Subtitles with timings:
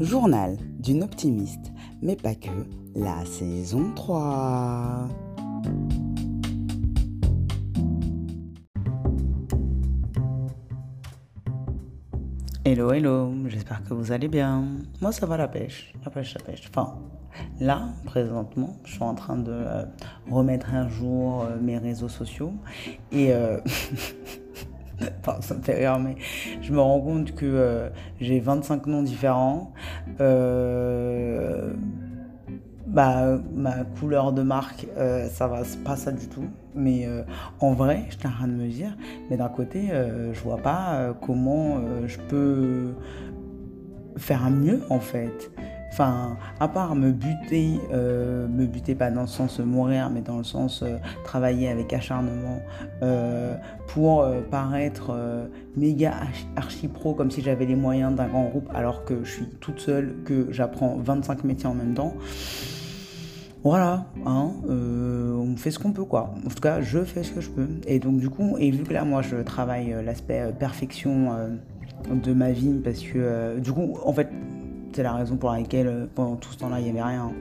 [0.00, 2.50] Journal d'une optimiste, mais pas que,
[2.96, 5.08] la saison 3.
[12.64, 14.64] Hello, hello, j'espère que vous allez bien.
[15.00, 16.62] Moi, ça va la pêche, la pêche, la pêche.
[16.70, 16.98] Enfin,
[17.60, 19.84] là, présentement, je suis en train de euh,
[20.28, 22.52] remettre un jour euh, mes réseaux sociaux
[23.12, 23.32] et.
[23.32, 23.60] Euh,
[25.40, 25.56] ça
[25.98, 26.16] mais
[26.60, 29.72] je me rends compte que j'ai 25 noms différents.
[32.86, 34.86] bah, ma couleur de marque,
[35.30, 36.48] ça va pas ça du tout.
[36.74, 37.08] Mais
[37.60, 38.96] en vrai, je suis en train de me dire,
[39.30, 39.90] mais d'un côté,
[40.32, 42.94] je vois pas comment je peux
[44.16, 45.50] faire mieux en fait.
[45.94, 50.38] Enfin, à part me buter, euh, me buter pas dans le sens mourir, mais dans
[50.38, 52.58] le sens euh, travailler avec acharnement
[53.04, 53.54] euh,
[53.86, 55.16] pour paraître
[55.76, 56.14] méga
[56.56, 59.78] archi pro, comme si j'avais les moyens d'un grand groupe, alors que je suis toute
[59.78, 62.14] seule, que j'apprends 25 métiers en même temps.
[63.62, 66.34] Voilà, hein, on fait ce qu'on peut quoi.
[66.44, 67.68] En tout cas, je fais ce que je peux.
[67.86, 71.30] Et donc du coup, et vu que là, moi, je travaille l'aspect perfection
[72.10, 74.28] de ma vie, parce que du coup, en fait,
[74.94, 77.32] c'est la raison pour laquelle euh, pendant tout ce temps-là, il n'y avait rien.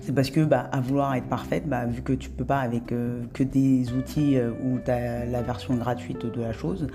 [0.00, 2.92] C'est parce que bah, à vouloir être parfaite, bah, vu que tu peux pas avec
[2.92, 6.86] euh, que des outils euh, où as la version gratuite de la chose,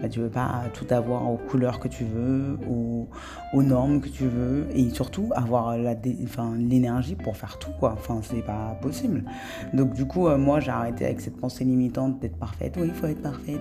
[0.00, 4.24] bah, tu peux pas tout avoir aux couleurs que tu veux, aux, normes que tu
[4.24, 7.70] veux, et surtout avoir l'énergie pour faire tout.
[7.78, 7.92] Quoi.
[7.92, 9.24] Enfin, c'est pas possible.
[9.72, 12.74] Donc du coup, euh, moi j'ai arrêté avec cette pensée limitante d'être parfaite.
[12.76, 13.60] Oui, il faut être parfaite.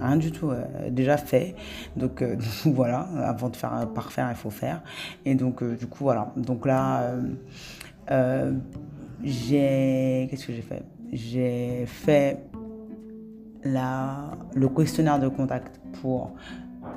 [0.00, 0.50] Rien du tout.
[0.90, 1.54] déjà fait.
[1.96, 2.24] Donc
[2.64, 4.82] voilà, avant de faire parfaire, il faut faire.
[5.24, 6.32] Et donc du coup voilà.
[6.36, 7.20] Donc là euh,
[8.10, 8.52] euh,
[9.22, 10.28] j'ai.
[10.30, 10.82] Qu'est-ce que j'ai fait?
[11.12, 12.44] J'ai fait
[13.64, 16.32] la, le questionnaire de contact pour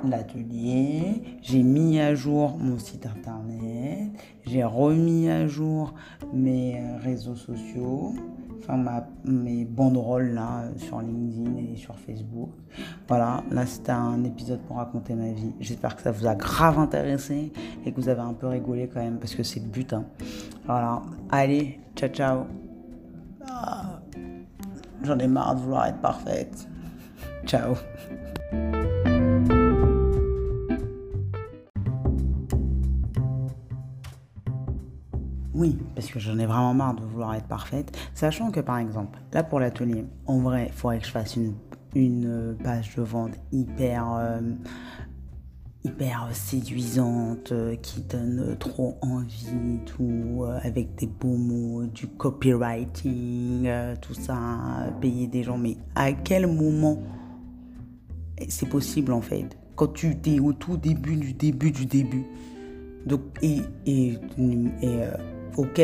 [0.04, 4.10] l'atelier, j'ai mis à jour mon site internet,
[4.46, 5.94] j'ai remis à jour
[6.32, 8.14] mes réseaux sociaux,
[8.60, 12.50] enfin mes banderoles là sur LinkedIn et sur Facebook.
[13.06, 15.52] Voilà, là c'était un épisode pour raconter ma vie.
[15.60, 17.52] J'espère que ça vous a grave intéressé
[17.84, 19.92] et que vous avez un peu rigolé quand même parce que c'est le but.
[19.92, 20.04] Hein.
[20.66, 22.46] Voilà, allez, ciao ciao.
[23.50, 24.00] Ah,
[25.02, 26.68] j'en ai marre de vouloir être parfaite.
[27.46, 27.74] Ciao.
[35.54, 37.96] Oui, parce que j'en ai vraiment marre de vouloir être parfaite.
[38.14, 41.54] Sachant que par exemple, là pour l'atelier, en vrai, il faudrait que je fasse une,
[41.94, 44.40] une page de vente hyper, euh,
[45.84, 53.68] hyper séduisante, euh, qui donne trop envie, tout, euh, avec des beaux mots, du copywriting,
[54.02, 54.38] tout ça,
[55.00, 55.56] payer des gens.
[55.56, 56.98] Mais à quel moment
[58.48, 59.56] c'est possible en fait?
[59.76, 62.26] Quand tu es au tout début du début du début.
[63.06, 64.18] Donc, et, et
[65.58, 65.82] ok,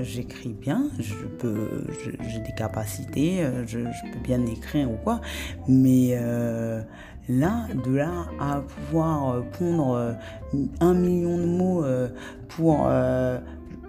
[0.00, 5.20] j'écris bien, je peux, j'ai des capacités, euh, je, peux bien écrire ou quoi,
[5.68, 6.80] mais euh,
[7.28, 10.16] là, de là à pouvoir euh, pondre
[10.80, 11.84] un million de mots
[12.48, 12.88] pour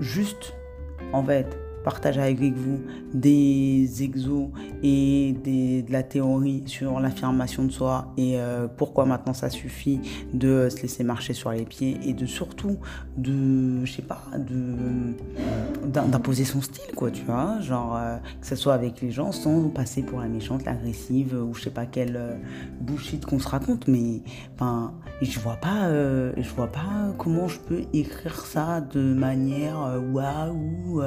[0.02, 0.53] juste,
[1.14, 1.47] en fait,
[1.84, 2.81] partager avec vous
[3.14, 4.50] des exos
[4.84, 10.00] et de la théorie sur l'affirmation de soi et euh, pourquoi maintenant ça suffit
[10.34, 12.78] de se laisser marcher sur les pieds et de surtout
[13.18, 14.24] de je sais pas
[15.86, 17.59] d'imposer son style quoi tu vois.
[17.62, 21.53] Genre euh, que ce soit avec les gens sans passer pour la méchante l'agressive ou
[21.53, 22.36] je sais pas quelle euh,
[22.80, 23.88] bullshit qu'on se raconte.
[23.88, 24.22] Mais
[24.56, 31.02] enfin je vois pas je vois pas comment je peux écrire ça de manière waouh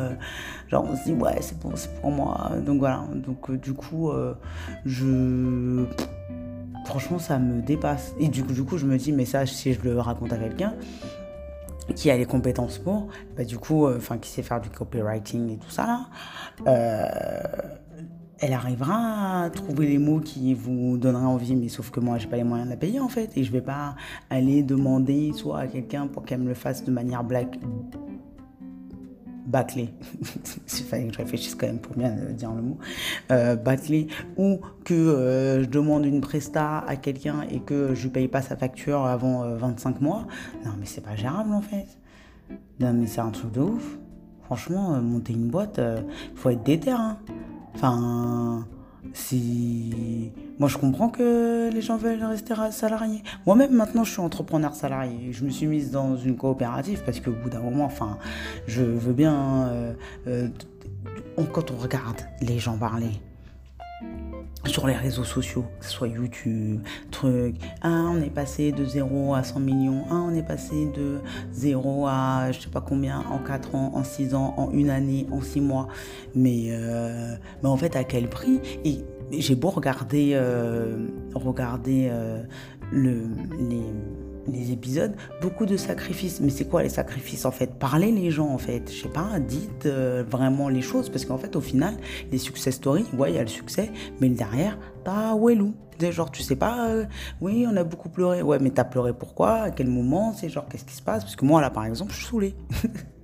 [0.68, 2.52] genre on se dit ouais c'est pour, pour moi.
[2.64, 3.04] Donc voilà.
[3.14, 4.34] Donc euh, du coup euh,
[4.84, 5.84] je
[6.86, 8.14] franchement ça me dépasse.
[8.18, 10.36] Et du coup du coup je me dis mais ça si je le raconte à
[10.36, 10.74] quelqu'un
[11.94, 15.50] qui a les compétences pour bah du coup euh, enfin qui sait faire du copywriting
[15.50, 16.06] et tout ça là
[18.40, 22.26] elle arrivera à trouver les mots qui vous donneraient envie, mais sauf que moi, j'ai
[22.26, 23.94] pas les moyens de la payer en fait, et je vais pas
[24.28, 27.58] aller demander soit à quelqu'un pour qu'elle me le fasse de manière black,
[30.84, 32.78] fallait que je réfléchisse quand même pour bien dire le mot,
[33.30, 33.56] euh,
[34.36, 38.42] ou que euh, je demande une presta à quelqu'un et que je ne paye pas
[38.42, 40.26] sa facture avant 25 euh, mois,
[40.64, 41.86] non mais c'est pas gérable en fait.
[42.80, 43.98] Non mais c'est un truc de ouf.
[44.44, 46.90] Franchement, monter une boîte, il faut être déter.
[46.90, 47.18] Hein.
[47.74, 48.66] Enfin,
[49.14, 53.22] si moi je comprends que les gens veulent rester salariés.
[53.46, 55.32] Moi-même maintenant je suis entrepreneur salarié.
[55.32, 58.18] Je me suis mise dans une coopérative parce qu'au bout d'un moment, enfin,
[58.66, 59.68] je veux bien.
[59.68, 59.92] Euh,
[60.26, 60.48] euh,
[61.52, 63.10] quand on regarde les gens parler,
[64.66, 66.80] sur les réseaux sociaux, que ce soit YouTube,
[67.10, 67.56] truc.
[67.82, 70.04] Ah, on est passé de 0 à 100 millions.
[70.10, 71.20] Ah, on est passé de
[71.52, 75.26] 0 à je sais pas combien en 4 ans, en 6 ans, en une année,
[75.30, 75.88] en 6 mois.
[76.34, 78.60] Mais, euh, mais en fait, à quel prix?
[79.30, 82.42] J'ai beau regarder, euh, regarder euh,
[82.92, 83.22] le,
[84.46, 86.40] les épisodes, beaucoup de sacrifices.
[86.40, 87.78] Mais c'est quoi les sacrifices en fait?
[87.78, 88.90] Parlez les gens en fait.
[88.92, 91.96] Je sais pas, dites euh, vraiment les choses parce qu'en fait au final,
[92.30, 93.90] les success stories, ouais, il y a le succès,
[94.20, 95.74] mais derrière, t'as Wellou.
[96.00, 96.88] Genre, tu sais pas,
[97.40, 98.42] oui, on a beaucoup pleuré.
[98.42, 99.52] Ouais, mais t'as pleuré pourquoi?
[99.52, 100.32] À quel moment?
[100.32, 101.22] C'est genre, qu'est-ce qui se passe?
[101.22, 102.56] Parce que moi, là, par exemple, je suis saoulée.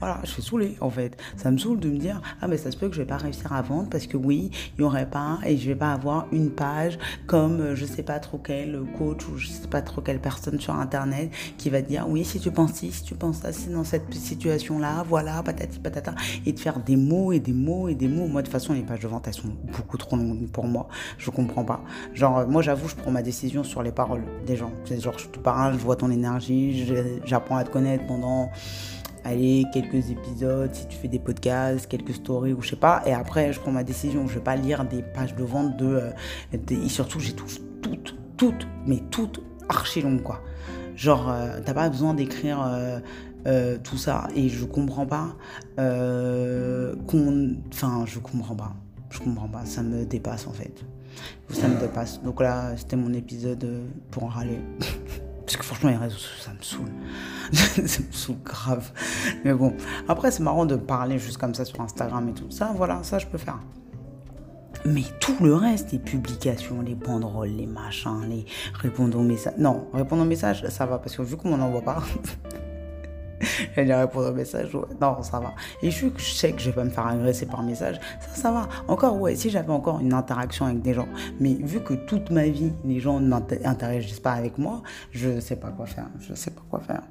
[0.00, 1.16] Voilà, je suis saoulée en fait.
[1.36, 3.18] Ça me saoule de me dire ah mais ça se peut que je vais pas
[3.18, 6.26] réussir à vendre parce que oui, il y aurait pas et je vais pas avoir
[6.32, 10.00] une page comme euh, je sais pas trop quel coach ou je sais pas trop
[10.00, 13.38] quelle personne sur internet qui va dire oui si tu penses ci, si tu penses
[13.38, 16.14] ça, c'est dans cette situation là, voilà patati patata
[16.46, 18.26] et de faire des mots et des mots et des mots.
[18.26, 20.88] Moi de toute façon les pages de vente elles sont beaucoup trop longues pour moi.
[21.18, 21.82] Je comprends pas.
[22.14, 24.72] Genre euh, moi j'avoue je prends ma décision sur les paroles des gens.
[24.86, 26.90] C'est genre je te parle, je vois ton énergie,
[27.26, 28.50] j'apprends à te connaître pendant
[29.24, 33.02] allez, quelques épisodes, si tu fais des podcasts, quelques stories ou je sais pas.
[33.06, 34.26] Et après, je prends ma décision.
[34.26, 35.86] Je vais pas lire des pages de vente de.
[35.86, 37.60] Euh, et surtout, j'ai toutes,
[38.36, 40.42] toutes, mais toutes archi longues, quoi.
[40.96, 42.60] Genre, euh, t'as pas besoin d'écrire
[43.46, 44.28] euh, tout ça.
[44.34, 45.36] Et je comprends pas
[45.76, 47.56] qu'on.
[47.72, 48.74] Enfin, je comprends pas.
[49.10, 49.64] Je comprends pas.
[49.64, 50.84] Ça me dépasse, en fait.
[51.50, 52.22] Ça me dépasse.
[52.22, 53.66] Donc là, c'était mon épisode
[54.10, 54.60] pour en râler.
[55.50, 56.92] Parce que franchement, les réseaux sociaux, ça me saoule.
[57.88, 58.92] ça me saoule grave.
[59.44, 59.74] Mais bon,
[60.06, 62.48] après, c'est marrant de parler juste comme ça sur Instagram et tout.
[62.52, 63.58] Ça, voilà, ça, je peux faire.
[64.84, 69.54] Mais tout le reste, les publications, les banderoles, les machins, les répondre aux messages.
[69.58, 72.00] Non, répondre aux messages, ça va, parce que vu qu'on m'en envoie pas,
[73.76, 74.76] Elle répondre au message.
[75.00, 75.54] Non, ça va.
[75.82, 78.00] Et je, je sais que je vais pas me faire agresser par message.
[78.20, 78.68] Ça, ça va.
[78.88, 81.08] Encore, ouais, si j'avais encore une interaction avec des gens.
[81.38, 85.56] Mais vu que toute ma vie, les gens ne m'interagissent pas avec moi, je sais
[85.56, 86.08] pas quoi faire.
[86.20, 87.02] Je sais pas quoi faire.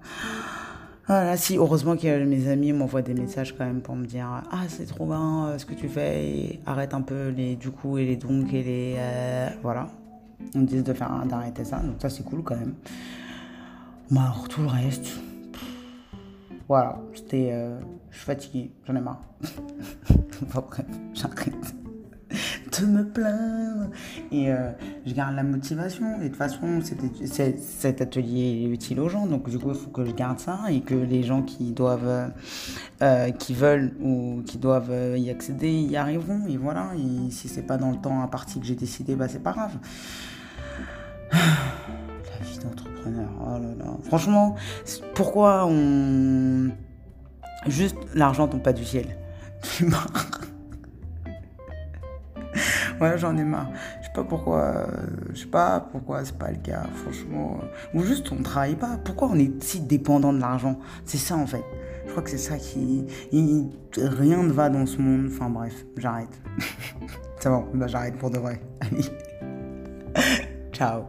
[1.10, 4.66] Voilà, si, heureusement que mes amis m'envoient des messages quand même pour me dire Ah,
[4.68, 8.06] c'est trop bien euh, ce que tu fais, arrête un peu les du coup et
[8.06, 8.96] les donc et les.
[9.00, 9.88] Euh, voilà.
[10.54, 12.76] Ils me disent de faire d'arrêter ça, donc ça c'est cool quand même.
[14.12, 15.20] Mais alors tout le reste,
[16.70, 17.50] voilà, c'était.
[17.52, 17.80] Euh,
[18.12, 19.22] je suis fatiguée, j'en ai marre.
[20.44, 20.86] enfin bref,
[21.16, 21.56] j'arrête
[22.80, 23.90] de me plaindre.
[24.32, 24.70] Et euh,
[25.04, 26.22] je garde la motivation.
[26.22, 29.26] Et de toute façon, cet atelier est utile aux gens.
[29.26, 32.32] Donc, du coup, il faut que je garde ça et que les gens qui doivent,
[33.02, 36.46] euh, qui veulent ou qui doivent y accéder, y arriveront.
[36.48, 36.92] Et voilà.
[36.96, 39.76] Et si c'est pas dans le temps imparti que j'ai décidé, bah, c'est pas grave.
[43.50, 44.00] Oh.
[44.04, 44.56] Franchement,
[45.16, 46.70] pourquoi on.
[47.68, 49.18] Juste, l'argent tombe pas du ciel?
[49.80, 50.42] J'en marre.
[53.02, 53.70] ouais, j'en ai marre.
[54.00, 54.88] Je sais pas pourquoi.
[55.34, 57.60] Je sais pas pourquoi c'est pas le cas, franchement.
[57.94, 58.98] Ou juste on travaille pas.
[59.04, 60.80] Pourquoi on est si dépendant de l'argent?
[61.06, 61.64] C'est ça en fait.
[62.06, 63.06] Je crois que c'est ça qui.
[63.98, 65.28] rien ne va dans ce monde.
[65.28, 66.42] Enfin bref, j'arrête.
[67.40, 68.62] c'est bon, bah, j'arrête pour de vrai.
[68.80, 69.06] Allez.
[70.72, 71.04] Ciao.